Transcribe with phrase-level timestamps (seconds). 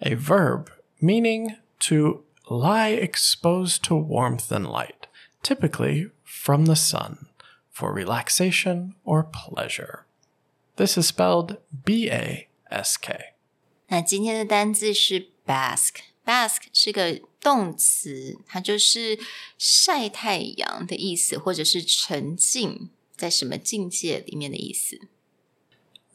[0.00, 5.06] a verb meaning to lie exposed to warmth and light,
[5.42, 7.26] typically from the sun,
[7.70, 10.04] for relaxation or pleasure.
[10.76, 13.34] This is spelled B A S K.
[13.88, 19.18] 那今天的单字是 bask。bask 是个动词，它就是
[19.58, 25.08] 晒太阳的意思，或者是沉浸在什么境界里面的意思。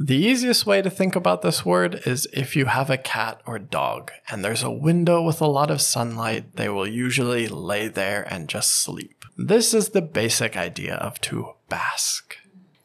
[0.00, 3.58] The easiest way to think about this word is if you have a cat or
[3.58, 8.26] dog and there's a window with a lot of sunlight, they will usually lay there
[8.30, 9.24] and just sleep.
[9.38, 12.36] This is the basic idea of to bask.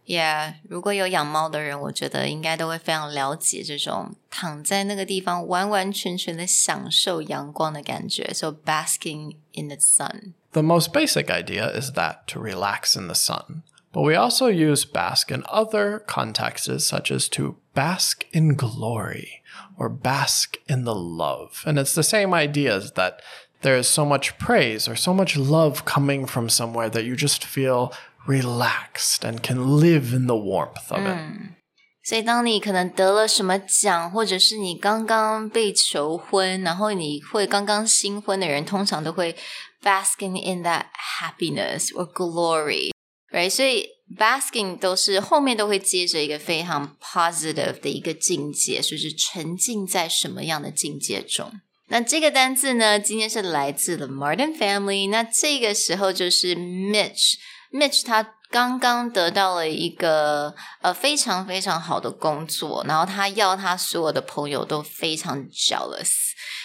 [0.05, 8.33] Yeah，如果有养猫的人，我觉得应该都会非常了解这种躺在那个地方完完全全的享受阳光的感觉。
[8.33, 10.33] So basking in the sun.
[10.53, 13.63] The most basic idea is that to relax in the sun.
[13.95, 19.41] But we also use bask in other contexts, such as to bask in glory
[19.77, 21.61] or bask in the love.
[21.65, 23.21] And it's the same idea as that
[23.61, 27.43] there is so much praise or so much love coming from somewhere that you just
[27.43, 27.91] feel
[28.25, 31.17] relaxed and can live in the warmth of it.
[32.03, 39.35] 所以，当你可能得了什么奖，或者是你刚刚被求婚，然后你会刚刚新婚的人，通常都会
[39.83, 40.85] basking in that
[41.19, 42.91] happiness or glory。
[43.30, 43.50] right？
[43.50, 51.52] 所以 basking 都是后面都会接着一个非常 positive 的一个境界，就是沉浸在什么样的境界中。
[51.88, 55.10] 那这个单字呢，今天是来自 The Martin Family。
[55.10, 66.12] 那这个时候就是 Mitch，Mitch 他刚刚得到了一个呃非常非常好的工作，然后他要他所有的朋友都非常 jealous，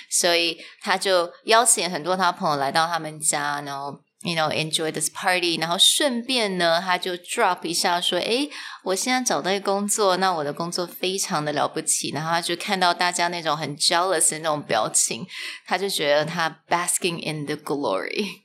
[0.09, 3.99] 所以他就邀请很多他朋友来到他们家，然后。
[4.22, 8.50] You know, enjoy this party，然后顺便呢，他就 drop 一下说：“诶，
[8.82, 15.26] 我现在找到一个工作，那我的工作非常的了不起。”然后他就看到大家那种很 jealous 的那种表情，
[15.66, 18.42] 他就觉得他 basking in the glory。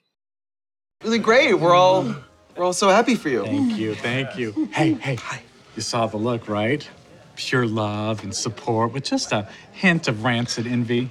[1.03, 1.57] Really great.
[1.57, 2.13] We're all
[2.55, 3.45] we're all so happy for you.
[3.45, 4.53] Thank you, thank you.
[4.73, 5.17] Hey, hey,
[5.75, 6.83] you saw the look, right?
[7.37, 11.09] Pure love and support with just a hint of rancid envy.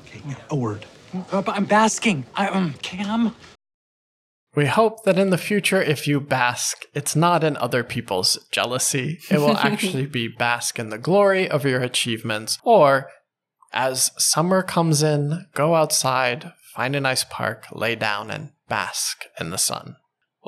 [0.51, 0.85] A word.
[1.33, 2.25] Uh, but I'm basking.
[2.37, 3.35] I, um, Cam.
[4.56, 9.20] We hope that in the future, if you bask, it's not in other people's jealousy.
[9.30, 12.58] It will actually be bask in the glory of your achievements.
[12.64, 13.10] Or
[13.74, 19.50] as summer comes in, go outside, find a nice park, lay down, and bask in
[19.50, 19.98] the sun.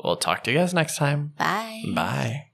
[0.02, 1.34] We'll talk to you guys next time.
[1.36, 1.82] Bye.
[1.94, 2.44] Bye.